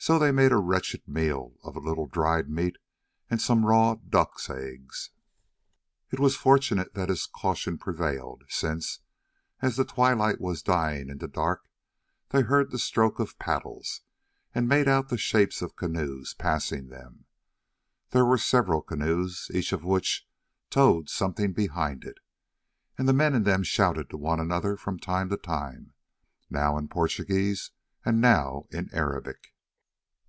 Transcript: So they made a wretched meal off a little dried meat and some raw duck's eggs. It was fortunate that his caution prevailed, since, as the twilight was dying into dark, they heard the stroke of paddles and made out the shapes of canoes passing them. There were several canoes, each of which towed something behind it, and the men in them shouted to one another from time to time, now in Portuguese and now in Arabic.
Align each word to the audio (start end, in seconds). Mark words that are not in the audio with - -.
So 0.00 0.16
they 0.18 0.30
made 0.30 0.52
a 0.52 0.56
wretched 0.58 1.06
meal 1.08 1.54
off 1.64 1.74
a 1.76 1.80
little 1.80 2.06
dried 2.06 2.48
meat 2.48 2.76
and 3.28 3.42
some 3.42 3.66
raw 3.66 3.96
duck's 3.96 4.48
eggs. 4.48 5.10
It 6.10 6.20
was 6.20 6.36
fortunate 6.36 6.94
that 6.94 7.08
his 7.10 7.26
caution 7.26 7.76
prevailed, 7.78 8.44
since, 8.48 9.00
as 9.60 9.76
the 9.76 9.84
twilight 9.84 10.40
was 10.40 10.62
dying 10.62 11.10
into 11.10 11.26
dark, 11.26 11.66
they 12.30 12.42
heard 12.42 12.70
the 12.70 12.78
stroke 12.78 13.18
of 13.18 13.40
paddles 13.40 14.00
and 14.54 14.68
made 14.68 14.86
out 14.88 15.08
the 15.08 15.18
shapes 15.18 15.60
of 15.62 15.76
canoes 15.76 16.32
passing 16.32 16.88
them. 16.88 17.26
There 18.10 18.24
were 18.24 18.38
several 18.38 18.80
canoes, 18.80 19.50
each 19.52 19.72
of 19.72 19.84
which 19.84 20.26
towed 20.70 21.10
something 21.10 21.52
behind 21.52 22.04
it, 22.04 22.18
and 22.96 23.08
the 23.08 23.12
men 23.12 23.34
in 23.34 23.42
them 23.42 23.62
shouted 23.64 24.08
to 24.10 24.16
one 24.16 24.38
another 24.40 24.76
from 24.76 24.98
time 24.98 25.28
to 25.30 25.36
time, 25.36 25.92
now 26.48 26.78
in 26.78 26.88
Portuguese 26.88 27.72
and 28.06 28.22
now 28.22 28.64
in 28.70 28.88
Arabic. 28.94 29.52